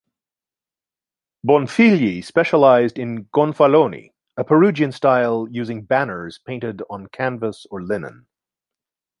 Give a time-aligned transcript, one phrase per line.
[1.45, 8.25] Bonfigli specialized in "gonfaloni", a Perugian style using banners painted on canvas or linen.